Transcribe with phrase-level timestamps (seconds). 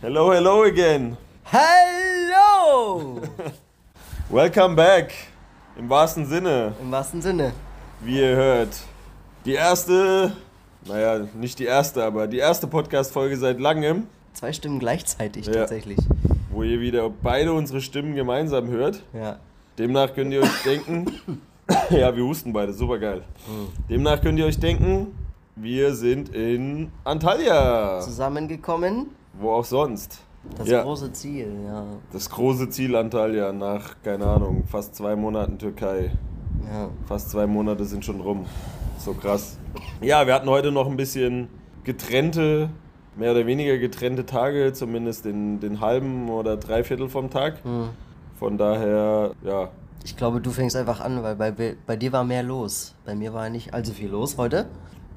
[0.00, 1.16] Hello, hello again.
[1.52, 3.20] Hallo!
[4.30, 5.12] Welcome back.
[5.76, 7.52] Im wahrsten Sinne, Im wahrsten Sinne.
[8.02, 8.68] wie ihr hört.
[9.44, 10.32] Die erste,
[10.86, 15.52] naja, nicht die erste, aber die erste Podcast-Folge seit langem, Zwei Stimmen gleichzeitig Ja.
[15.52, 15.98] tatsächlich.
[16.50, 19.02] wo ihr wieder beide unsere Stimmen gemeinsam hört.
[19.12, 19.38] Ja.
[19.78, 21.06] Demnach könnt ihr euch denken,
[21.90, 23.22] ja, wir husten beide, super geil.
[23.88, 25.14] Demnach könnt ihr euch denken,
[25.56, 28.00] wir sind in Antalya.
[28.00, 30.20] Zusammengekommen, Wo auch sonst.
[30.56, 30.82] das Ja.
[30.82, 31.84] große Ziel, ja.
[32.12, 36.12] Das große Ziel Antalya nach, keine Ahnung, fast zwei Monaten Türkei.
[36.70, 36.88] ja.
[37.06, 38.46] Fast zwei Monate sind schon rum.
[38.98, 39.58] So krass.
[40.00, 41.48] Ja, wir hatten heute noch ein bisschen
[41.84, 42.70] getrennte,
[43.16, 47.64] mehr oder weniger getrennte Tage, zumindest den, den halben oder dreiviertel vom Tag.
[47.64, 47.88] Hm.
[48.38, 49.68] Von daher, ja,
[50.04, 52.94] Ich glaube, du fängst einfach an, weil bei, bei dir war mehr los.
[53.04, 54.66] Bei mir war nicht allzu viel los heute.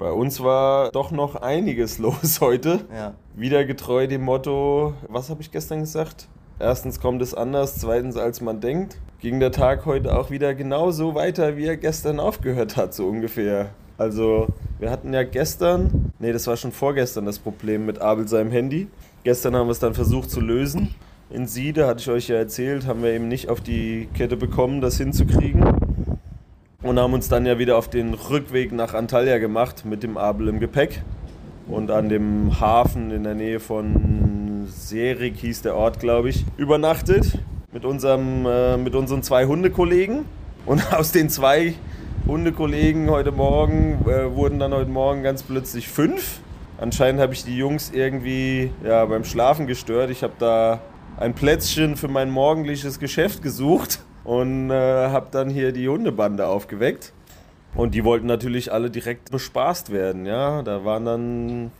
[0.04, 2.80] Bei uns war doch noch einiges los heute.
[2.94, 3.14] Ja.
[3.34, 6.28] Wieder getreu dem Motto, was habe ich gestern gesagt?
[6.58, 8.98] Erstens kommt es anders, zweitens als man denkt.
[9.20, 13.70] Ging der Tag heute auch wieder genauso weiter, wie er gestern aufgehört hat, so ungefähr.
[13.96, 18.50] Also, wir hatten ja gestern, nee, das war schon vorgestern das Problem mit Abel seinem
[18.50, 18.88] Handy.
[19.22, 20.94] Gestern haben wir es dann versucht zu lösen.
[21.30, 24.82] In Siede, hatte ich euch ja erzählt, haben wir eben nicht auf die Kette bekommen,
[24.82, 25.73] das hinzukriegen.
[26.84, 30.48] Und haben uns dann ja wieder auf den Rückweg nach Antalya gemacht mit dem Abel
[30.48, 31.02] im Gepäck.
[31.66, 37.38] Und an dem Hafen in der Nähe von Serik hieß der Ort, glaube ich, übernachtet
[37.72, 40.26] mit, unserem, äh, mit unseren zwei Hundekollegen.
[40.66, 41.72] Und aus den zwei
[42.26, 46.40] Hundekollegen heute Morgen äh, wurden dann heute Morgen ganz plötzlich fünf.
[46.76, 50.10] Anscheinend habe ich die Jungs irgendwie ja, beim Schlafen gestört.
[50.10, 50.82] Ich habe da
[51.16, 57.12] ein Plätzchen für mein morgendliches Geschäft gesucht und äh, habe dann hier die Hundebande aufgeweckt.
[57.74, 60.62] Und die wollten natürlich alle direkt bespaßt werden, ja.
[60.62, 61.72] Da waren dann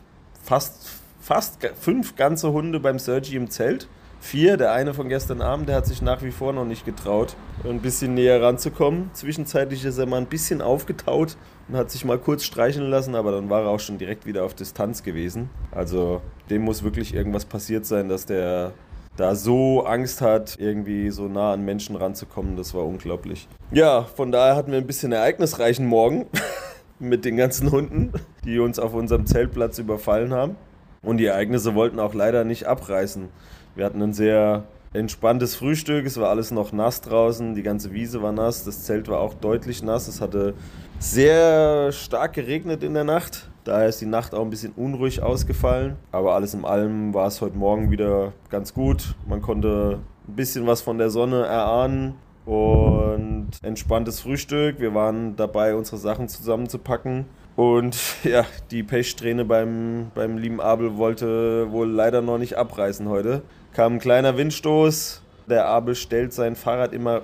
[0.42, 0.88] fast,
[1.20, 3.88] fast fünf ganze Hunde beim Sergi im Zelt.
[4.20, 7.36] Vier, der eine von gestern Abend, der hat sich nach wie vor noch nicht getraut,
[7.62, 9.10] ein bisschen näher ranzukommen.
[9.12, 11.36] Zwischenzeitlich ist er mal ein bisschen aufgetaut
[11.68, 14.44] und hat sich mal kurz streicheln lassen, aber dann war er auch schon direkt wieder
[14.44, 15.50] auf Distanz gewesen.
[15.72, 18.72] Also dem muss wirklich irgendwas passiert sein, dass der
[19.16, 22.56] da so Angst hat, irgendwie so nah an Menschen ranzukommen.
[22.56, 23.48] Das war unglaublich.
[23.70, 26.26] Ja, von daher hatten wir ein bisschen ereignisreichen Morgen
[26.98, 28.12] mit den ganzen Hunden,
[28.44, 30.56] die uns auf unserem Zeltplatz überfallen haben.
[31.02, 33.28] Und die Ereignisse wollten auch leider nicht abreißen.
[33.74, 34.64] Wir hatten ein sehr
[34.94, 39.08] entspanntes Frühstück, es war alles noch nass draußen, die ganze Wiese war nass, das Zelt
[39.08, 40.54] war auch deutlich nass, es hatte
[41.00, 43.50] sehr stark geregnet in der Nacht.
[43.64, 45.96] Daher ist die Nacht auch ein bisschen unruhig ausgefallen.
[46.12, 49.14] Aber alles in allem war es heute Morgen wieder ganz gut.
[49.26, 52.14] Man konnte ein bisschen was von der Sonne erahnen
[52.44, 54.80] und entspanntes Frühstück.
[54.80, 57.24] Wir waren dabei, unsere Sachen zusammenzupacken.
[57.56, 63.40] Und ja, die Pechsträhne beim, beim lieben Abel wollte wohl leider noch nicht abreißen heute.
[63.72, 65.22] Kam ein kleiner Windstoß.
[65.48, 67.22] Der Abel stellt sein Fahrrad immer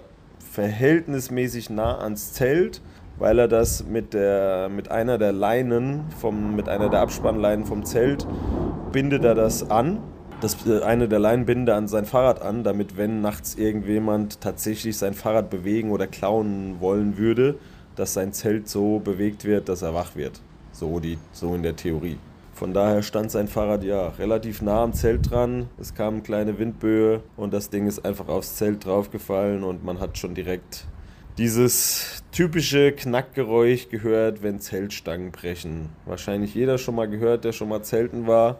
[0.50, 2.80] verhältnismäßig nah ans Zelt,
[3.20, 7.84] weil er das mit, der, mit einer der Leinen, vom, mit einer der Abspannleinen vom
[7.84, 8.26] Zelt,
[8.90, 9.98] bindet er das an.
[10.40, 14.40] Das, äh, eine der Leinen bindet er an sein Fahrrad an, damit, wenn nachts irgendjemand
[14.40, 17.56] tatsächlich sein Fahrrad bewegen oder klauen wollen würde,
[17.94, 20.40] dass sein Zelt so bewegt wird, dass er wach wird.
[20.72, 22.16] So, die, so in der Theorie.
[22.54, 25.68] Von daher stand sein Fahrrad ja relativ nah am Zelt dran.
[25.78, 30.00] Es kam eine kleine Windböe und das Ding ist einfach aufs Zelt draufgefallen und man
[30.00, 30.86] hat schon direkt
[31.38, 35.88] dieses typische Knackgeräusch gehört, wenn Zeltstangen brechen.
[36.06, 38.58] Wahrscheinlich jeder schon mal gehört, der schon mal zelten war.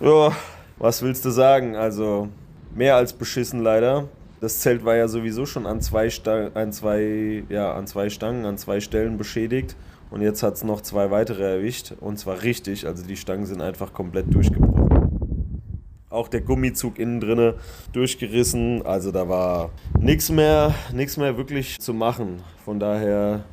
[0.00, 0.34] Ja,
[0.78, 1.76] was willst du sagen?
[1.76, 2.28] Also
[2.74, 4.08] mehr als beschissen leider.
[4.40, 8.46] Das Zelt war ja sowieso schon an zwei, Sta an zwei, ja, an zwei Stangen,
[8.46, 9.76] an zwei Stellen beschädigt.
[10.10, 11.92] Und jetzt hat es noch zwei weitere erwischt.
[12.00, 12.86] Und zwar richtig.
[12.86, 14.99] Also die Stangen sind einfach komplett durchgebrochen.
[16.10, 17.54] Auch der Gummizug innen drinne
[17.92, 18.84] durchgerissen.
[18.84, 22.42] Also da war nichts mehr, nichts mehr wirklich zu machen.
[22.64, 23.44] Von daher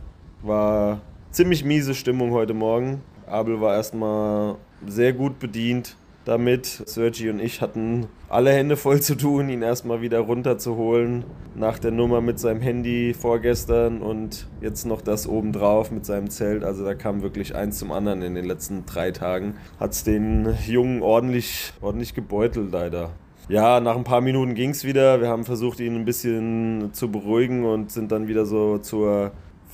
[0.41, 3.03] war ziemlich miese Stimmung heute Morgen.
[3.27, 4.55] Abel war erstmal
[4.87, 5.95] sehr gut bedient
[6.27, 6.65] damit.
[6.85, 11.23] Sergi und ich hatten alle Hände voll zu tun, ihn erstmal wieder runterzuholen.
[11.55, 16.63] Nach der Nummer mit seinem Handy vorgestern und jetzt noch das obendrauf mit seinem Zelt.
[16.63, 19.55] Also da kam wirklich eins zum anderen in den letzten drei Tagen.
[19.79, 23.11] Hat es den Jungen ordentlich, ordentlich gebeutelt leider.
[23.49, 25.21] ja, nach ein paar Minuten ging es wieder.
[25.21, 29.31] Wir haben versucht, ihn ein bisschen zu beruhigen und sind dann wieder so zur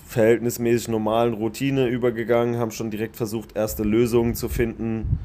[0.07, 5.17] verhältnismäßig normalen Routine übergegangen, haben schon direkt versucht, erste Lösungen zu finden.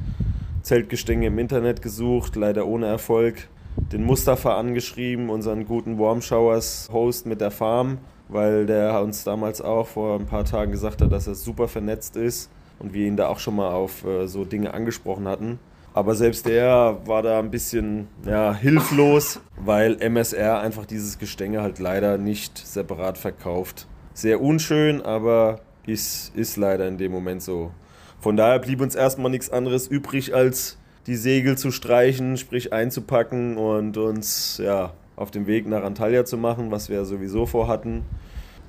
[0.62, 3.48] Zeltgestänge im Internet gesucht, leider ohne Erfolg.
[3.92, 9.60] Den Mustafa angeschrieben, unseren guten Warm Showers Host mit der Farm, weil der uns damals
[9.60, 13.16] auch vor ein paar Tagen gesagt hat, dass er super vernetzt ist und wir ihn
[13.16, 15.58] da auch schon mal auf äh, so Dinge angesprochen hatten.
[15.94, 21.78] Aber selbst der war da ein bisschen ja, hilflos, weil MSR einfach dieses Gestänge halt
[21.78, 23.86] leider nicht separat verkauft.
[24.14, 27.72] Sehr unschön, aber ist, ist leider in dem Moment so.
[28.20, 30.76] Von daher blieb uns erstmal nichts anderes übrig, als
[31.06, 36.36] die Segel zu streichen, sprich einzupacken und uns ja, auf den Weg nach Antalya zu
[36.36, 38.04] machen, was wir sowieso vorhatten.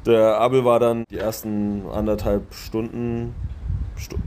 [0.06, 3.36] Der Abel war dann die ersten anderthalb Stunden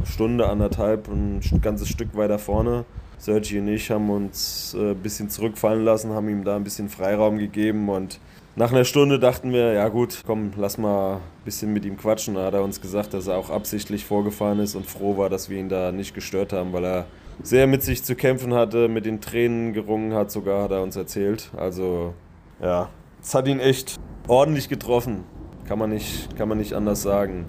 [0.04, 2.84] Stunde, anderthalb, ein ganzes Stück weiter vorne.
[3.16, 6.88] Sergi und ich haben uns ein äh, bisschen zurückfallen lassen, haben ihm da ein bisschen
[6.88, 8.18] Freiraum gegeben und
[8.56, 12.34] nach einer Stunde dachten wir, ja gut, komm, lass mal ein bisschen mit ihm quatschen.
[12.34, 15.48] Da hat er uns gesagt, dass er auch absichtlich vorgefahren ist und froh war, dass
[15.48, 17.06] wir ihn da nicht gestört haben, weil er
[17.42, 20.96] sehr mit sich zu kämpfen hatte, mit den Tränen gerungen hat, sogar hat er uns
[20.96, 21.50] erzählt.
[21.56, 22.14] Also
[22.60, 22.90] ja,
[23.22, 25.24] es hat ihn echt ordentlich getroffen,
[25.66, 27.46] kann man nicht, kann man nicht anders sagen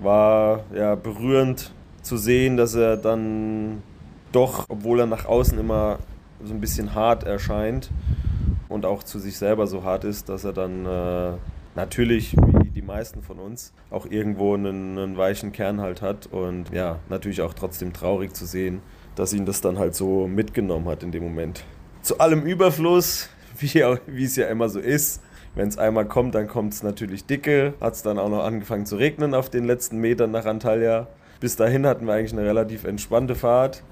[0.00, 3.82] war ja berührend zu sehen, dass er dann
[4.32, 5.98] doch, obwohl er nach außen immer
[6.44, 7.90] so ein bisschen hart erscheint
[8.68, 11.32] und auch zu sich selber so hart ist, dass er dann äh,
[11.74, 16.72] natürlich, wie die meisten von uns, auch irgendwo einen, einen, weichen Kern halt hat und
[16.72, 18.80] ja, natürlich auch trotzdem traurig zu sehen,
[19.14, 21.64] dass ihn das dann halt so mitgenommen hat in dem Moment.
[22.02, 23.28] Zu allem Überfluss,
[23.58, 25.20] wie, wie es ja immer so ist,
[25.56, 27.72] wenn es einmal kommt, dann kommt es natürlich dicke.
[27.80, 31.06] Hat es dann auch noch angefangen zu regnen auf den letzten Metern nach Antalya.
[31.40, 33.82] Bis dahin hatten wir eigentlich eine relativ entspannte Fahrt.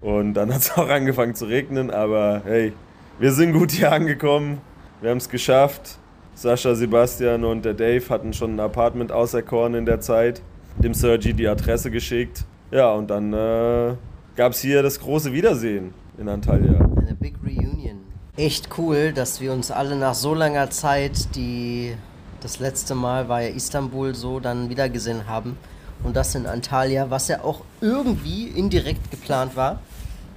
[0.00, 1.92] Und dann hat es auch angefangen zu regnen.
[1.92, 2.72] Aber hey,
[3.18, 4.60] wir sind gut hier angekommen.
[5.00, 5.98] Wir haben es geschafft.
[6.34, 10.42] Sascha, Sebastian und der Dave hatten schon ein Apartment auserkoren in der Zeit.
[10.78, 12.44] Dem Sergi die Adresse geschickt.
[12.70, 13.94] Ja, und dann äh,
[14.34, 16.74] gab es hier das große Wiedersehen in Antalya.
[16.96, 18.04] Eine Big Reunion
[18.36, 21.94] echt cool, dass wir uns alle nach so langer Zeit, die
[22.40, 25.56] das letzte Mal war ja Istanbul so, dann wiedergesehen haben.
[26.02, 29.80] Und das in Antalya, was ja auch irgendwie indirekt geplant war,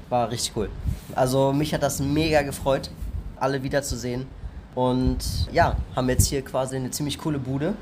[0.10, 0.70] war richtig cool.
[1.16, 2.90] Also mich hat das mega gefreut,
[3.40, 4.26] alle wiederzusehen.
[4.76, 7.74] Und ja, haben jetzt hier quasi eine ziemlich coole Bude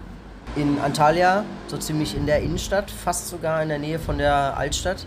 [0.55, 5.05] in Antalya, so ziemlich in der Innenstadt, fast sogar in der Nähe von der Altstadt.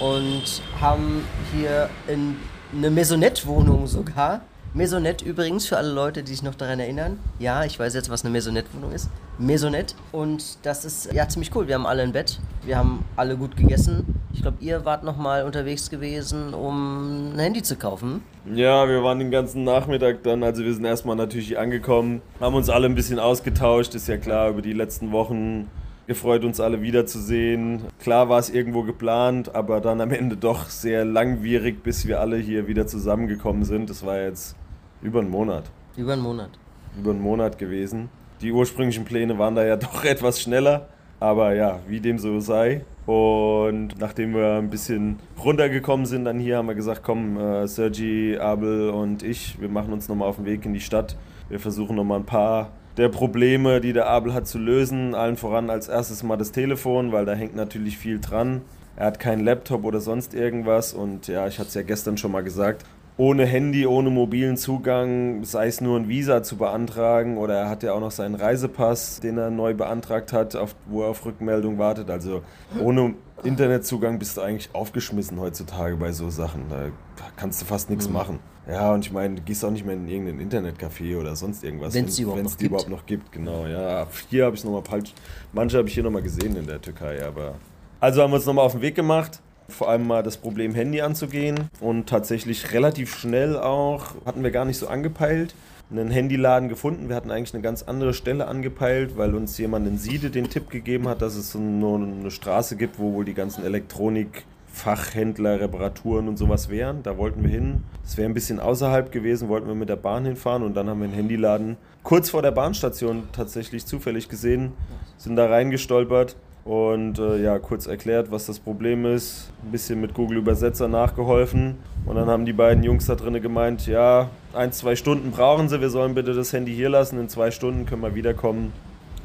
[0.00, 1.24] Und haben
[1.54, 2.36] hier in
[2.76, 4.40] eine Maisonette-Wohnung sogar.
[4.74, 7.18] Maisonette übrigens, für alle Leute, die sich noch daran erinnern.
[7.38, 9.10] Ja, ich weiß jetzt, was eine Maisonette-Wohnung ist.
[9.38, 9.94] Maisonette.
[10.12, 11.68] Und das ist ja ziemlich cool.
[11.68, 12.40] Wir haben alle ein Bett.
[12.64, 14.21] Wir haben alle gut gegessen.
[14.34, 18.22] Ich glaube, ihr wart noch mal unterwegs gewesen, um ein Handy zu kaufen.
[18.52, 20.42] Ja, wir waren den ganzen Nachmittag dann.
[20.42, 23.94] Also wir sind erstmal natürlich angekommen, haben uns alle ein bisschen ausgetauscht.
[23.94, 25.68] Ist ja klar, über die letzten Wochen
[26.06, 27.82] gefreut, uns alle wiederzusehen.
[28.00, 32.36] Klar war es irgendwo geplant, aber dann am Ende doch sehr langwierig, bis wir alle
[32.36, 33.90] hier wieder zusammengekommen sind.
[33.90, 34.56] Das war jetzt
[35.02, 35.64] über einen Monat.
[35.96, 36.50] Über einen Monat.
[36.98, 38.08] Über einen Monat gewesen.
[38.40, 40.88] Die ursprünglichen Pläne waren da ja doch etwas schneller,
[41.22, 42.82] aber ja, wie dem so sei.
[43.06, 48.38] Und nachdem wir ein bisschen runtergekommen sind, dann hier haben wir gesagt, komm, äh, Sergi,
[48.38, 51.16] Abel und ich, wir machen uns nochmal auf den Weg in die Stadt.
[51.48, 55.14] Wir versuchen nochmal ein paar der Probleme, die der Abel hat zu lösen.
[55.14, 58.62] Allen voran als erstes mal das Telefon, weil da hängt natürlich viel dran.
[58.96, 62.32] Er hat keinen Laptop oder sonst irgendwas und ja, ich hatte es ja gestern schon
[62.32, 62.84] mal gesagt,
[63.16, 67.82] ohne Handy, ohne mobilen Zugang, sei es nur ein Visa zu beantragen oder er hat
[67.82, 71.78] ja auch noch seinen Reisepass, den er neu beantragt hat, auf, wo er auf Rückmeldung
[71.78, 72.08] wartet.
[72.10, 72.42] Also
[72.80, 73.14] ohne
[73.44, 76.64] Internetzugang bist du eigentlich aufgeschmissen heutzutage bei so Sachen.
[76.68, 76.90] Da
[77.36, 78.14] kannst du fast nichts mhm.
[78.14, 78.38] machen.
[78.68, 81.94] Ja, und ich meine, du gehst auch nicht mehr in irgendein Internetcafé oder sonst irgendwas.
[81.94, 83.32] Wenn es die, überhaupt, noch die überhaupt noch gibt.
[83.32, 84.06] Genau, ja.
[84.30, 85.12] Hier habe ich es nochmal falsch.
[85.52, 87.54] Manche habe ich hier nochmal gesehen in der Türkei, aber.
[87.98, 89.40] Also haben wir uns nochmal auf den Weg gemacht.
[89.68, 91.68] Vor allem mal das Problem Handy anzugehen.
[91.80, 95.54] Und tatsächlich relativ schnell auch, hatten wir gar nicht so angepeilt,
[95.90, 97.08] einen Handyladen gefunden.
[97.08, 100.70] Wir hatten eigentlich eine ganz andere Stelle angepeilt, weil uns jemand in Siede den Tipp
[100.70, 106.28] gegeben hat, dass es nur eine Straße gibt, wo wohl die ganzen Elektronik Fachhändler, Reparaturen
[106.28, 107.02] und sowas wären.
[107.02, 107.84] Da wollten wir hin.
[108.04, 111.00] Es wäre ein bisschen außerhalb gewesen, wollten wir mit der Bahn hinfahren und dann haben
[111.00, 114.72] wir einen Handyladen kurz vor der Bahnstation tatsächlich zufällig gesehen,
[115.18, 120.14] sind da reingestolpert und äh, ja, kurz erklärt, was das Problem ist, ein bisschen mit
[120.14, 121.76] Google Übersetzer nachgeholfen
[122.06, 125.80] und dann haben die beiden Jungs da drinnen gemeint, ja, ein, zwei Stunden brauchen sie,
[125.80, 128.72] wir sollen bitte das Handy hier lassen, in zwei Stunden können wir wiederkommen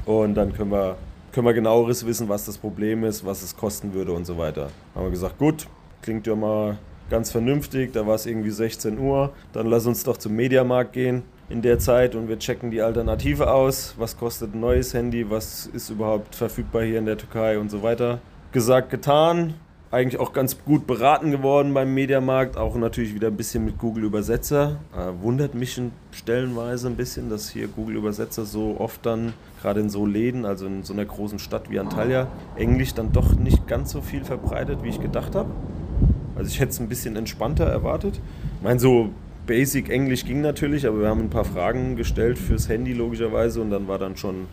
[0.05, 0.97] und dann können wir
[1.31, 4.69] können wir genaueres wissen, was das Problem ist, was es kosten würde und so weiter.
[4.95, 5.67] Haben wir gesagt, gut,
[6.01, 6.79] klingt ja mal
[7.11, 7.93] ganz vernünftig.
[7.93, 9.31] Da war es irgendwie 16 Uhr.
[9.53, 13.51] Dann lass uns doch zum Mediamarkt gehen in der Zeit und wir checken die Alternative
[13.51, 13.95] aus.
[13.97, 15.29] Was kostet ein neues Handy?
[15.29, 18.19] Was ist überhaupt verfügbar hier in der Türkei und so weiter.
[18.51, 19.53] Gesagt, getan.
[19.89, 22.57] Eigentlich auch ganz gut beraten geworden beim Mediamarkt.
[22.57, 24.79] Auch natürlich wieder ein bisschen mit Google Übersetzer.
[24.93, 29.89] Äh, wundert mich stellenweise ein bisschen, dass hier Google Übersetzer so oft dann, gerade in
[29.89, 32.27] so Läden, also in so einer großen Stadt wie Antalya,
[32.57, 35.51] Englisch dann doch nicht ganz so viel verbreitet, wie ich gedacht habe.
[36.35, 38.19] Also ich hätte es ein bisschen entspannter erwartet.
[38.57, 39.11] Ich meine, so
[39.47, 43.71] Basic Englisch ging natürlich, aber wir haben ein paar Fragen gestellt fürs Handy logischerweise und
[43.71, 44.45] dann war dann schon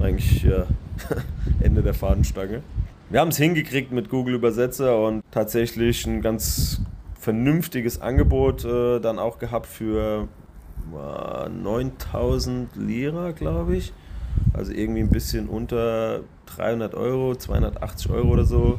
[0.00, 0.66] eigentlich ja,
[1.60, 2.62] Ende der Fahnenstange.
[3.10, 6.82] Wir haben es hingekriegt mit Google Übersetzer und tatsächlich ein ganz
[7.18, 10.28] vernünftiges Angebot äh, dann auch gehabt für
[10.92, 13.92] äh, 9000 Lira, glaube ich.
[14.52, 18.78] Also irgendwie ein bisschen unter 300 Euro, 280 Euro oder so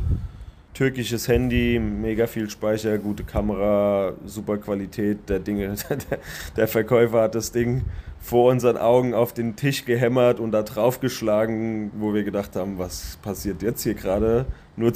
[0.80, 5.76] türkisches Handy, mega viel Speicher, gute Kamera, super Qualität der Dinge.
[6.56, 7.84] Der Verkäufer hat das Ding
[8.18, 13.18] vor unseren Augen auf den Tisch gehämmert und da draufgeschlagen, wo wir gedacht haben, was
[13.22, 14.46] passiert jetzt hier gerade?
[14.78, 14.94] Nur,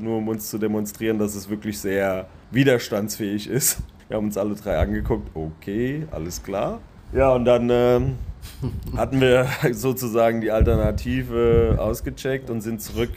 [0.00, 3.78] nur um uns zu demonstrieren, dass es wirklich sehr widerstandsfähig ist.
[4.08, 6.80] Wir haben uns alle drei angeguckt, okay, alles klar.
[7.12, 8.00] Ja, und dann äh,
[8.96, 13.10] hatten wir sozusagen die Alternative ausgecheckt und sind zurück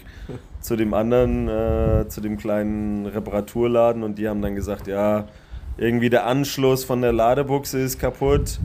[0.65, 5.27] zu dem anderen, äh, zu dem kleinen Reparaturladen und die haben dann gesagt, ja,
[5.77, 8.59] irgendwie der Anschluss von der Ladebuchse ist kaputt.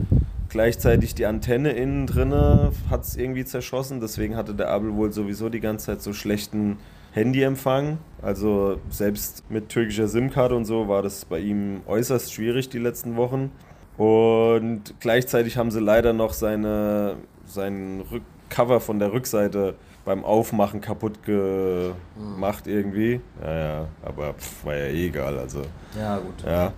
[0.49, 4.01] Gleichzeitig die Antenne innen drinne hat es irgendwie zerschossen.
[4.01, 6.77] Deswegen hatte der Abel wohl sowieso die ganze Zeit so schlechten
[7.13, 7.99] Handyempfang.
[8.21, 13.15] Also selbst mit türkischer SIM-Karte und so war das bei ihm äußerst schwierig die letzten
[13.15, 13.51] Wochen.
[13.97, 17.15] Und gleichzeitig haben sie leider noch seine,
[17.45, 18.03] sein
[18.49, 23.21] Cover von der Rückseite beim Aufmachen kaputt gemacht irgendwie.
[23.43, 25.37] Ja, ja, aber pff, war ja eh egal.
[25.37, 25.61] Also,
[25.97, 26.43] ja, gut.
[26.45, 26.51] Ja.
[26.51, 26.73] ja.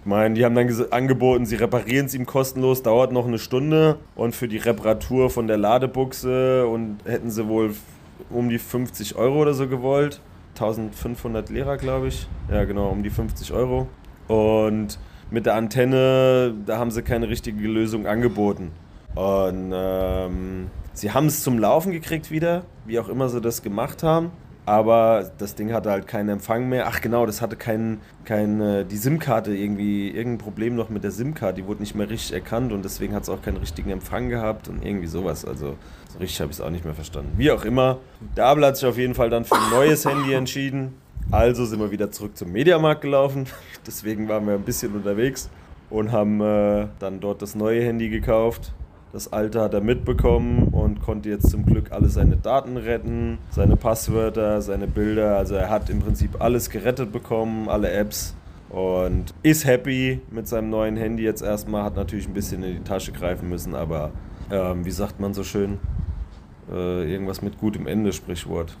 [0.00, 3.96] Ich meine, die haben dann angeboten, sie reparieren es ihm kostenlos, dauert noch eine Stunde.
[4.14, 7.74] Und für die Reparatur von der Ladebuchse und hätten sie wohl
[8.28, 10.20] um die 50 Euro oder so gewollt.
[10.56, 12.28] 1500 Lira, glaube ich.
[12.50, 13.88] Ja, genau, um die 50 Euro.
[14.28, 14.98] Und
[15.30, 18.72] mit der Antenne, da haben sie keine richtige Lösung angeboten.
[19.14, 24.02] Und ähm, sie haben es zum Laufen gekriegt wieder, wie auch immer sie das gemacht
[24.02, 24.30] haben.
[24.66, 26.86] Aber das Ding hatte halt keinen Empfang mehr.
[26.86, 31.10] Ach genau, das hatte kein, kein, äh, die SIM-Karte irgendwie, irgendein Problem noch mit der
[31.10, 31.56] SIM-Karte.
[31.60, 34.68] Die wurde nicht mehr richtig erkannt und deswegen hat es auch keinen richtigen Empfang gehabt
[34.68, 35.44] und irgendwie sowas.
[35.44, 35.76] Also
[36.08, 37.32] so richtig habe ich es auch nicht mehr verstanden.
[37.36, 37.98] Wie auch immer,
[38.36, 40.94] der Abel hat sich auf jeden Fall dann für ein neues Handy entschieden.
[41.30, 43.46] Also sind wir wieder zurück zum Mediamarkt gelaufen.
[43.86, 45.50] Deswegen waren wir ein bisschen unterwegs
[45.90, 48.72] und haben äh, dann dort das neue Handy gekauft.
[49.14, 53.76] Das alte hat er mitbekommen und konnte jetzt zum Glück alle seine Daten retten, seine
[53.76, 55.36] Passwörter, seine Bilder.
[55.36, 58.34] Also er hat im Prinzip alles gerettet bekommen, alle Apps
[58.70, 61.84] und ist happy mit seinem neuen Handy jetzt erstmal.
[61.84, 64.10] Hat natürlich ein bisschen in die Tasche greifen müssen, aber
[64.50, 65.78] ähm, wie sagt man so schön?
[66.72, 68.76] Äh, irgendwas mit gutem Ende, Sprichwort.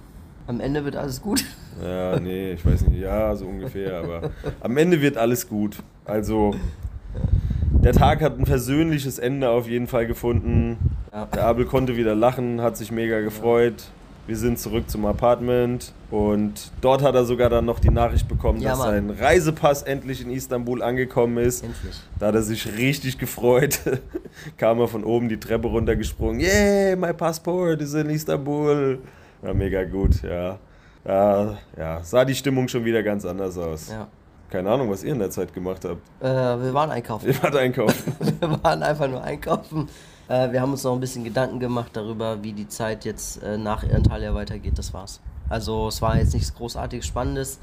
[0.48, 1.44] Am Ende wird alles gut.
[1.80, 3.00] Ja, nee, ich weiß nicht.
[3.00, 3.98] Ja, so ungefähr.
[4.00, 5.76] Aber am Ende wird alles gut.
[6.04, 6.56] Also,
[7.84, 10.78] der Tag hat ein versöhnliches Ende auf jeden Fall gefunden.
[11.12, 11.26] Ja.
[11.26, 13.84] Der Abel konnte wieder lachen, hat sich mega gefreut.
[14.26, 18.58] Wir sind zurück zum Apartment und dort hat er sogar dann noch die Nachricht bekommen,
[18.58, 18.88] ja, dass Mann.
[18.88, 21.62] sein Reisepass endlich in Istanbul angekommen ist.
[21.62, 21.94] Endlich.
[22.18, 23.80] Da hat er sich richtig gefreut.
[24.56, 26.40] Kam er von oben die Treppe runtergesprungen.
[26.40, 28.98] Yeah, my passport is in Istanbul.
[29.42, 30.58] Ja, mega gut, ja.
[31.06, 33.90] Ja, ja, sah die Stimmung schon wieder ganz anders aus.
[33.90, 34.08] Ja.
[34.54, 36.00] Keine Ahnung, was ihr in der Zeit gemacht habt.
[36.20, 37.26] Äh, wir waren einkaufen.
[37.26, 38.14] Wir waren einkaufen.
[38.38, 39.88] wir waren einfach nur einkaufen.
[40.28, 43.58] Äh, wir haben uns noch ein bisschen Gedanken gemacht darüber, wie die Zeit jetzt äh,
[43.58, 44.78] nach Antalya weitergeht.
[44.78, 45.20] Das war's.
[45.48, 47.58] Also es war jetzt nichts großartig Spannendes.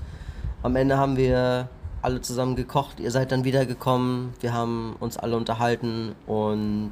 [0.64, 1.70] Am Ende haben wir
[2.02, 3.00] alle zusammen gekocht.
[3.00, 4.34] Ihr seid dann wiedergekommen.
[4.42, 6.92] Wir haben uns alle unterhalten und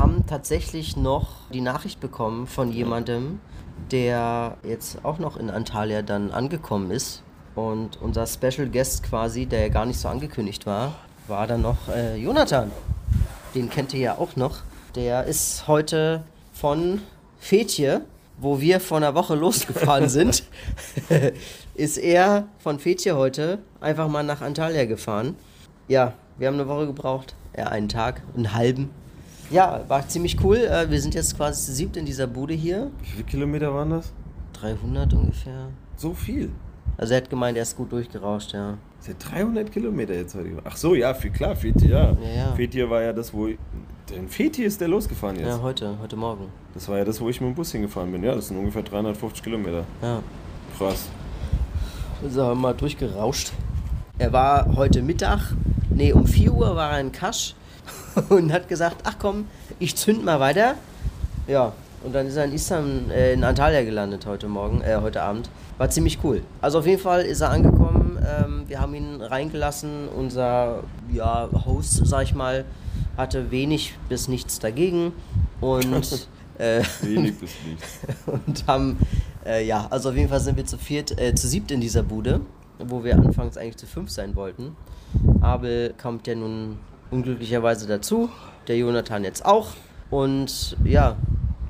[0.00, 3.38] haben tatsächlich noch die Nachricht bekommen von jemandem,
[3.92, 7.22] der jetzt auch noch in Antalya dann angekommen ist.
[7.54, 10.94] Und unser Special Guest quasi, der ja gar nicht so angekündigt war,
[11.28, 12.70] war dann noch äh, Jonathan.
[13.54, 14.58] Den kennt ihr ja auch noch.
[14.94, 17.00] Der ist heute von
[17.38, 18.02] Fetje,
[18.38, 20.44] wo wir vor einer Woche losgefahren sind,
[21.74, 25.36] ist er von Fetje heute einfach mal nach Antalya gefahren.
[25.88, 27.34] Ja, wir haben eine Woche gebraucht.
[27.56, 28.90] Ja, einen Tag, einen halben.
[29.50, 30.56] Ja, war ziemlich cool.
[30.56, 32.90] Äh, wir sind jetzt quasi zu siebt in dieser Bude hier.
[33.00, 34.12] Wie viele Kilometer waren das?
[34.54, 35.68] 300 ungefähr.
[35.96, 36.50] So viel?
[36.96, 38.76] Also er hat gemeint, er ist gut durchgerauscht, ja.
[39.00, 40.66] Ist ja 300 Kilometer jetzt heute gemacht.
[40.68, 42.16] Ach so, ja, viel, klar, Fetir, ja.
[42.22, 42.52] ja, ja.
[42.52, 43.46] Fetir war ja das, wo...
[43.46, 45.48] In Fetir ist der losgefahren jetzt.
[45.48, 46.48] Ja, heute, heute Morgen.
[46.74, 48.22] Das war ja das, wo ich mit dem Bus hingefahren bin.
[48.22, 49.84] Ja, das sind ungefähr 350 Kilometer.
[50.02, 50.22] Ja.
[50.76, 51.08] Krass.
[52.36, 53.52] Er mal durchgerauscht.
[54.18, 55.54] Er war heute Mittag,
[55.90, 57.54] nee, um 4 Uhr war er in Kasch
[58.28, 59.46] und hat gesagt, ach komm,
[59.78, 60.76] ich zünd mal weiter.
[61.48, 61.72] Ja,
[62.04, 65.48] und dann ist er in Istanbul, äh, in Antalya gelandet heute Morgen, äh, heute Abend.
[65.78, 66.42] War ziemlich cool.
[66.60, 68.18] Also auf jeden Fall ist er angekommen.
[68.26, 70.08] Ähm, wir haben ihn reingelassen.
[70.08, 70.82] Unser
[71.12, 72.64] ja, Host, sag ich mal,
[73.16, 75.12] hatte wenig bis nichts dagegen.
[75.60, 76.28] Und
[76.58, 78.00] äh, Wenig bis nichts.
[78.26, 78.98] und haben,
[79.46, 82.02] äh, ja, also auf jeden Fall sind wir zu viert, äh, zu siebt in dieser
[82.02, 82.40] Bude,
[82.78, 84.76] wo wir anfangs eigentlich zu fünf sein wollten.
[85.40, 86.78] Abel kommt ja nun
[87.10, 88.30] unglücklicherweise dazu,
[88.66, 89.68] der Jonathan jetzt auch.
[90.10, 91.16] Und ja,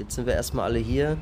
[0.03, 1.17] jetzt sind wir erstmal alle hier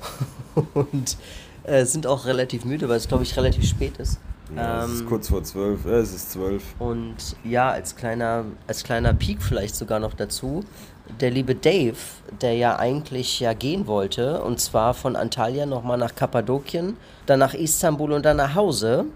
[0.74, 1.16] und
[1.64, 4.18] äh, sind auch relativ müde, weil es, glaube ich, relativ spät ist.
[4.56, 5.84] Ja, es ist Ähm, kurz vor zwölf.
[5.86, 6.62] Äh, es ist zwölf.
[6.78, 10.64] und ja, als kleiner, als kleiner Peak vielleicht sogar noch dazu,
[11.20, 11.96] der liebe Dave,
[12.40, 16.96] der ja eigentlich ja gehen wollte, und zwar von Antalya nochmal nach Kappadokien,
[17.26, 19.06] dann nach Istanbul und dann nach Hause,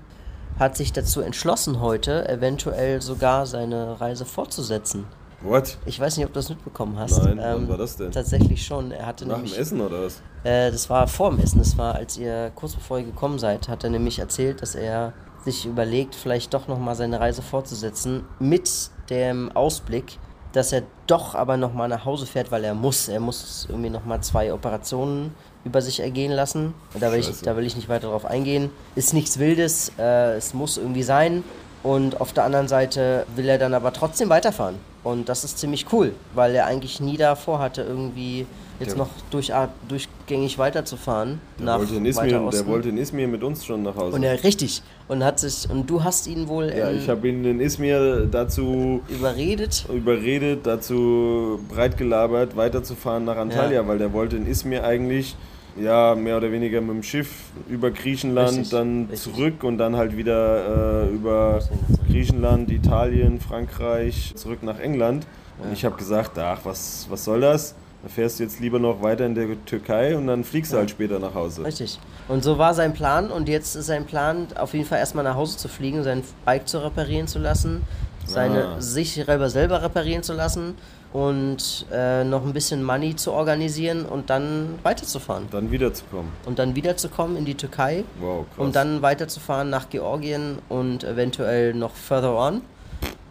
[0.58, 5.04] hat sich dazu entschlossen heute, eventuell sogar seine Reise fortzusetzen.
[5.43, 5.76] What?
[5.87, 7.23] Ich weiß nicht, ob du das mitbekommen hast.
[7.23, 8.11] Nein, wann war das denn?
[8.11, 8.90] Tatsächlich schon.
[8.90, 10.23] Er hatte Nach dem nämlich Essen oder was?
[10.45, 13.69] äh, das war vor dem Essen, das war, als ihr kurz bevor ihr gekommen seid,
[13.69, 15.12] hat er nämlich erzählt, dass er
[15.45, 18.69] sich überlegt, vielleicht doch nochmal seine Reise fortzusetzen, mit
[19.11, 20.19] dem Ausblick,
[20.52, 23.09] dass er doch aber nochmal nach Hause fährt, weil er muss.
[23.09, 26.73] Er muss irgendwie nochmal zwei Operationen über sich ergehen lassen.
[26.99, 28.71] Da will, ich, da will ich nicht weiter drauf eingehen.
[28.95, 31.45] Ist nichts Wildes, äh, es muss irgendwie sein.
[31.83, 34.76] Und auf der anderen Seite will er dann aber trotzdem weiterfahren.
[35.07, 38.45] Und das ist ziemlich cool, weil er eigentlich nie davor hatte, irgendwie
[38.81, 39.53] jetzt Der- noch durch,
[39.89, 41.41] durchgängig weiterzufahren.
[41.59, 42.65] Der, nach wollte in weiter Ismir, Osten.
[42.65, 44.17] der wollte in Ismir mit uns schon nach Hause.
[44.17, 44.83] und er richtig.
[45.07, 45.71] Und hat sich.
[45.71, 49.87] Und du hast ihn wohl ja, ich habe ihn in Ismir dazu überredet.
[49.95, 53.87] überredet, dazu breit gelabert, weiterzufahren nach Antalya, Ja.
[53.89, 55.37] weil der wollte in Izmir eigentlich
[55.80, 57.28] ja mehr oder weniger mit dem Schiff
[57.68, 59.21] über Griechenland, Richtig, dann richtig.
[59.35, 61.61] zurück und dann halt wieder äh, über
[62.09, 65.26] Griechenland, Italien, Frankreich, zurück nach England.
[65.62, 67.75] Und ich habe gesagt, ach, was, was soll das?
[68.03, 70.90] Da fährst du jetzt lieber noch weiter in der Türkei und dann fliegst du halt
[70.90, 71.64] später nach Hause.
[71.64, 71.98] Richtig.
[72.29, 73.31] Und so war sein Plan.
[73.31, 76.68] Und jetzt ist sein Plan, auf jeden Fall erstmal nach Hause zu fliegen, sein Bike
[76.68, 77.83] zu reparieren zu lassen,
[78.27, 78.81] seine Ah.
[78.81, 80.74] sich selber, selber reparieren zu lassen
[81.12, 85.47] und äh, noch ein bisschen Money zu organisieren und dann weiterzufahren.
[85.51, 86.31] Dann wiederzukommen.
[86.45, 91.95] Und dann wiederzukommen in die Türkei, Wow, um dann weiterzufahren nach Georgien und eventuell noch
[91.95, 92.62] further on.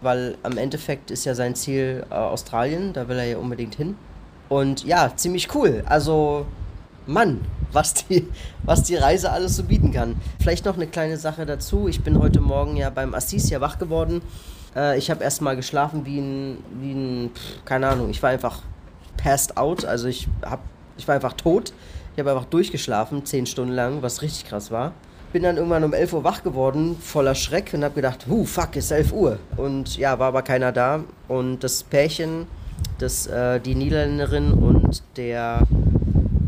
[0.02, 3.96] Weil am Endeffekt ist ja sein Ziel äh, Australien, da will er ja unbedingt hin.
[4.50, 5.84] Und ja, ziemlich cool.
[5.88, 6.46] Also,
[7.08, 8.28] Mann, was die,
[8.64, 10.16] was die Reise alles so bieten kann.
[10.40, 11.88] Vielleicht noch eine kleine Sache dazu.
[11.88, 14.22] Ich bin heute Morgen ja beim Assis ja wach geworden.
[14.76, 18.62] Äh, ich habe erstmal geschlafen wie ein, wie ein, pff, keine Ahnung, ich war einfach
[19.18, 19.86] passed out.
[19.86, 20.62] Also ich, hab,
[20.98, 21.74] ich war einfach tot.
[22.14, 24.94] Ich habe einfach durchgeschlafen, zehn Stunden lang, was richtig krass war.
[25.34, 28.76] Bin dann irgendwann um 11 Uhr wach geworden, voller Schreck und habe gedacht, huh, fuck,
[28.78, 29.40] ist 11 Uhr.
[29.58, 31.04] Und ja, war aber keiner da.
[31.28, 32.48] Und das Pärchen,
[33.00, 35.68] das, äh, die Niederländerin und der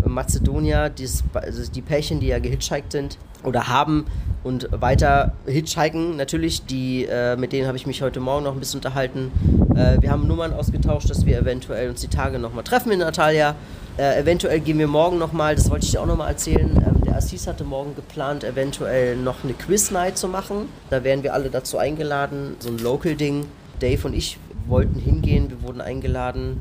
[0.06, 4.06] Mazedonier, dies, also die Pärchen, die ja gehitchhiked sind oder haben
[4.44, 8.60] und weiter hitchhiken, natürlich, die, äh, mit denen habe ich mich heute Morgen noch ein
[8.60, 9.32] bisschen unterhalten.
[9.76, 13.56] Äh, wir haben Nummern ausgetauscht, dass wir eventuell uns die Tage nochmal treffen in Natalia.
[13.98, 16.70] Äh, eventuell gehen wir morgen nochmal, das wollte ich dir auch nochmal erzählen.
[16.88, 20.70] Ähm, der Assis hatte morgen geplant, eventuell noch eine Quiz-Night zu machen.
[20.90, 23.46] Da wären wir alle dazu eingeladen, so ein Local-Ding.
[23.80, 26.60] Dave und ich wollten hingehen, wir wurden eingeladen.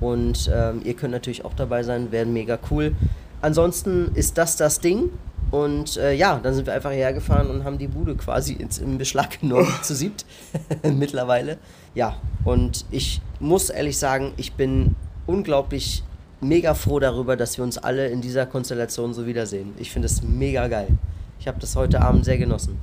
[0.00, 2.92] Und ähm, ihr könnt natürlich auch dabei sein, wäre mega cool.
[3.40, 5.10] Ansonsten ist das das Ding.
[5.52, 8.98] Und äh, ja, dann sind wir einfach hergefahren und haben die Bude quasi ins, in
[8.98, 10.24] Beschlag genommen, zu siebt
[10.82, 11.58] mittlerweile.
[11.94, 16.02] Ja, und ich muss ehrlich sagen, ich bin unglaublich
[16.40, 19.74] mega froh darüber, dass wir uns alle in dieser Konstellation so wiedersehen.
[19.78, 20.88] Ich finde es mega geil.
[21.38, 22.78] Ich habe das heute Abend sehr genossen.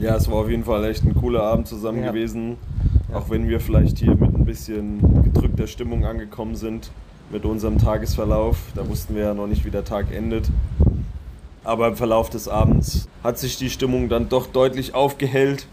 [0.00, 2.10] Ja, es war auf jeden Fall echt ein cooler Abend zusammen Ja.
[2.12, 2.56] gewesen.
[3.12, 6.90] Auch wenn wir vielleicht hier mit ein bisschen gedrückter Stimmung angekommen sind
[7.30, 8.58] mit unserem Tagesverlauf.
[8.74, 10.48] Da wussten wir ja noch nicht, wie der Tag endet.
[11.66, 15.66] Aber im Verlauf des Abends hat sich die Stimmung dann doch deutlich aufgehellt.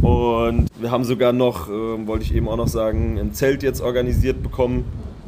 [0.00, 3.82] Und wir haben sogar noch, äh, wollte ich eben auch noch sagen, ein Zelt jetzt
[3.82, 4.84] organisiert bekommen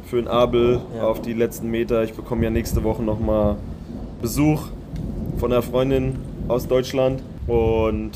[0.09, 1.03] für den Abel Ja.
[1.03, 2.03] auf die letzten Meter.
[2.03, 3.57] Ich bekomme ja nächste Woche nochmal
[4.23, 4.63] Besuch
[5.37, 6.15] von einer Freundin
[6.47, 8.11] aus Deutschland und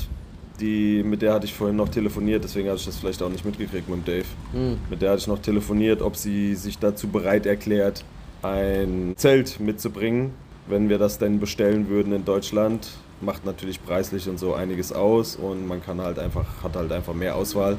[0.59, 3.45] die, mit der hatte ich vorhin noch telefoniert, deswegen hatte ich das vielleicht auch nicht
[3.45, 4.25] mitgekriegt mit dem Dave.
[4.53, 4.77] Hm.
[4.89, 8.03] Mit der hatte ich noch telefoniert, ob sie sich dazu bereit erklärt,
[8.41, 10.31] ein Zelt mitzubringen,
[10.69, 12.91] wenn wir das denn bestellen würden in Deutschland.
[13.21, 17.13] Macht natürlich preislich und so einiges aus und man kann halt einfach, hat halt einfach
[17.13, 17.77] mehr Auswahl.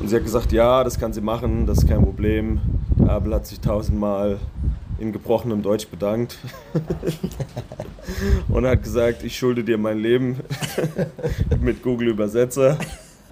[0.00, 2.60] Und sie hat gesagt, ja, das kann sie machen, das ist kein Problem.
[3.06, 4.38] Abel hat sich tausendmal
[4.98, 6.38] in gebrochenem Deutsch bedankt
[8.48, 10.38] und hat gesagt, ich schulde dir mein Leben
[11.60, 12.78] mit Google Übersetzer.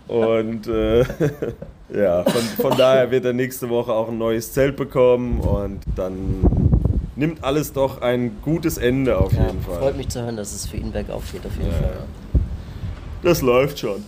[0.07, 1.01] Und äh,
[1.93, 6.66] ja, von, von daher wird er nächste Woche auch ein neues Zelt bekommen und dann
[7.17, 9.79] nimmt alles doch ein gutes Ende auf Ja, jeden Fall.
[9.79, 11.93] freut mich zu hören, dass es für ihn bergauf geht, auf jeden Ja, Fall.
[12.35, 12.41] ja.
[13.23, 14.05] Das läuft schon.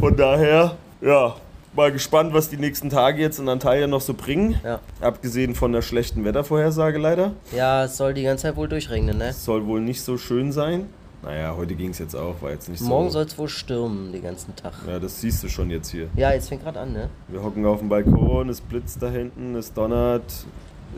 [0.00, 1.36] Von daher, ja,
[1.74, 4.58] mal gespannt, was die nächsten Tage jetzt in Antalya noch so bringen.
[4.64, 4.80] Ja.
[5.00, 7.32] Abgesehen von der schlechten Wettervorhersage leider.
[7.54, 9.28] ja, es soll die ganze Zeit wohl durchregnen, ne?
[9.28, 10.86] Es soll wohl nicht so schön sein.
[11.22, 13.14] Naja, heute ging es jetzt auch, war jetzt nicht Morgen so.
[13.14, 14.74] soll es wohl stürmen, den ganzen Tag.
[14.86, 16.08] Ja, das siehst du schon jetzt hier.
[16.14, 17.08] Ja, jetzt fängt gerade an, ne?
[17.28, 20.22] Wir hocken auf dem Balkon, es blitzt da hinten, es donnert,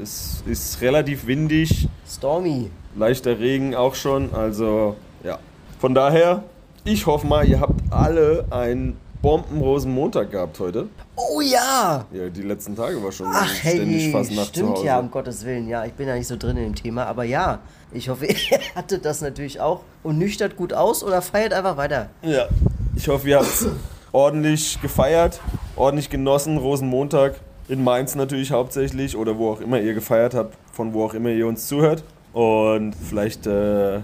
[0.02, 2.70] es ist relativ windig, Stormy.
[2.96, 5.38] leichter Regen auch schon, also ja.
[5.80, 6.44] Von daher,
[6.84, 10.88] ich hoffe mal, ihr habt alle einen Bombenrosenmontag gehabt heute.
[11.16, 12.06] Oh ja!
[12.12, 15.10] Ja, die letzten Tage war schon Ach ständig hey, fast Nacht zu stimmt ja, um
[15.10, 15.68] Gottes Willen.
[15.68, 17.58] Ja, ich bin ja nicht so drin in dem Thema, aber ja,
[17.92, 22.10] ich hoffe, ihr hattet das natürlich auch und nüchtert gut aus oder feiert einfach weiter.
[22.22, 22.46] Ja.
[22.94, 23.66] Ich hoffe, ihr habt
[24.12, 25.40] ordentlich gefeiert,
[25.76, 27.40] ordentlich genossen, Rosenmontag.
[27.68, 31.28] In Mainz natürlich hauptsächlich oder wo auch immer ihr gefeiert habt, von wo auch immer
[31.30, 32.02] ihr uns zuhört.
[32.32, 34.00] Und vielleicht äh,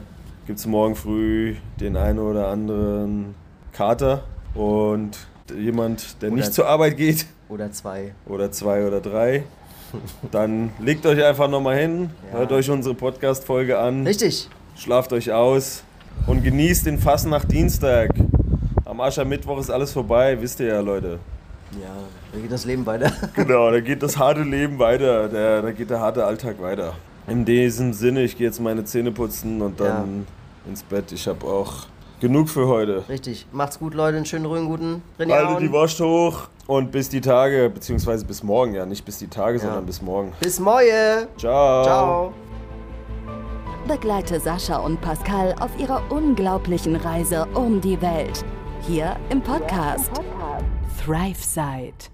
[0.47, 3.35] gibt es morgen früh den einen oder anderen
[3.73, 4.25] Kater
[4.55, 5.19] und
[5.57, 8.15] jemand, der Oder- nicht zur Arbeit geht Oder zwei.
[8.27, 9.45] oder zwei oder drei.
[10.33, 12.41] Dann legt euch einfach nochmal hin, Ja.
[12.41, 14.07] hört euch unsere Podcast-Folge an.
[14.07, 14.49] Richtig.
[14.77, 15.85] Schlaft euch aus
[16.27, 18.11] und genießt den Fastnacht Dienstag.
[18.85, 21.19] Am Aschermittwoch ist alles vorbei, wisst ihr ja, Leute.
[21.81, 21.95] Ja,
[22.33, 23.11] da geht das Leben weiter.
[23.35, 26.95] Genau, da geht das harte Leben weiter, der, da geht der harte Alltag weiter.
[27.27, 30.27] In diesem Sinne, ich gehe jetzt meine Zähne putzen und dann
[30.69, 31.11] ins Bett.
[31.13, 31.87] Ich habe auch
[32.21, 33.05] genug für heute.
[33.09, 33.47] Richtig.
[33.53, 34.17] Macht's gut, Leute.
[34.17, 35.73] Einen schönen ruhigen guten Halte die René.
[35.73, 39.87] Wurst hoch und bis die Tage, beziehungsweise bis morgen, ja, nicht bis die Tage, sondern
[39.87, 40.33] bis morgen.
[40.41, 41.27] Bis morgen.
[41.39, 41.85] Ciao.
[41.85, 42.33] Ciao.
[43.87, 48.45] Begleite Sascha und Pascal auf ihrer unglaublichen Reise um die Welt.
[48.87, 50.11] Hier im Podcast
[51.05, 52.09] ThriveSide.